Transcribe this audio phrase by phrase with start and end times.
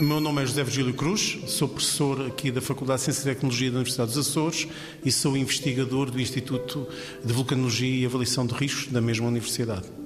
[0.00, 3.34] O meu nome é José Virgílio Cruz, sou professor aqui da Faculdade de Ciência e
[3.34, 4.66] Tecnologia da Universidade dos Açores
[5.04, 6.88] e sou investigador do Instituto
[7.22, 9.99] de Vulcanologia e Avaliação de Riscos da mesma universidade.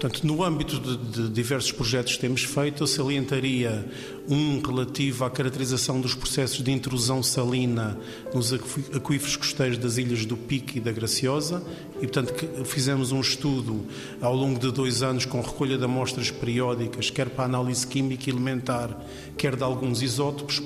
[0.00, 3.84] Portanto, no âmbito de, de, diversos projetos que temos feito, eu salientaria
[4.28, 7.98] um relativo à caracterização dos processos de intrusão salina
[8.32, 11.60] nos aquíferos costeiros das ilhas do Pique e da Graciosa,
[11.96, 12.32] e portanto
[12.64, 13.86] fizemos um estudo
[14.20, 18.32] ao longo de dois anos com recolha de amostras periódicas, quer para análise química e
[18.32, 18.96] elementar,
[19.36, 20.60] quer de alguns isótopos,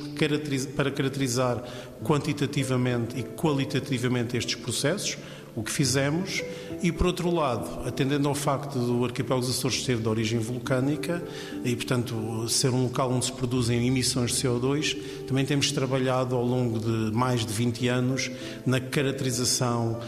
[0.76, 1.64] para caracterizar
[2.04, 5.16] quantitativamente e qualitativamente estes processos
[5.54, 6.42] o que fizemos,
[6.82, 11.22] e por outro lado, atendendo ao facto do arquipélago dos Açores ser de origem vulcânica
[11.64, 14.96] e, portanto, ser um local onde se produzem emissões de CO2,
[15.26, 18.30] também temos trabalhado ao longo de mais de 20 anos
[18.64, 20.00] na caracterização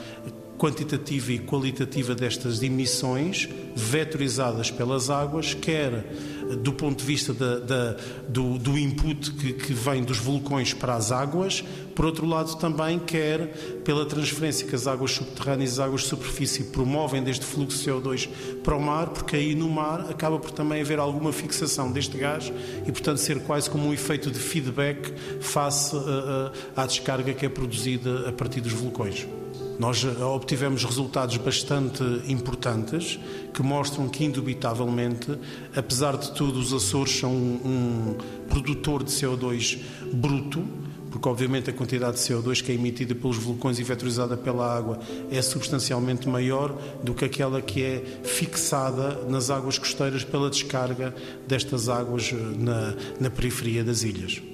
[0.56, 6.04] quantitativa e qualitativa destas emissões vetorizadas pelas águas, quer
[6.62, 7.97] do ponto de vista da, da,
[8.28, 11.64] do, do, input que, que, vem dos vulcões para as águas,
[11.95, 16.09] por outro lado também quer pela transferência que as águas subterrâneas e as águas de
[16.09, 18.28] superfície promovem deste fluxo de CO2
[18.62, 22.53] para o mar, porque aí no mar acaba por também haver alguma fixação deste gás
[22.87, 25.97] e portanto ser quase como um efeito de feedback face
[26.77, 29.27] à descarga que é produzida a partir dos vulcões.
[29.78, 33.19] Nós eh, obtivemos resultados bastante importantes
[33.53, 35.36] que mostram que, indubitavelmente,
[35.75, 38.16] apesar de tudo, os Açores são um,
[38.48, 39.78] produtor de CO2
[40.12, 40.64] bruto,
[41.11, 44.98] porque obviamente a quantidade de CO2 que é emitida pelos vulcões e vetorizada pela água
[45.31, 51.14] é substancialmente maior do que aquela que é fixada nas águas costeiras pela descarga
[51.47, 54.53] destas águas eh, na, na periferia das ilhas.